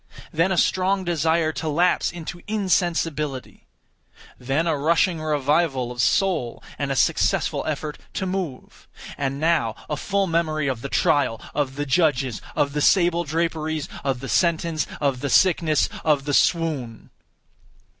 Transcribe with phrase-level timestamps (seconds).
[0.33, 3.67] Then a strong desire to lapse into insensibility.
[4.39, 8.87] Then a rushing revival of soul and a successful effort to move.
[9.15, 13.87] And now a full memory of the trial, of the judges, of the sable draperies,
[14.03, 17.11] of the sentence, of the sickness, of the swoon.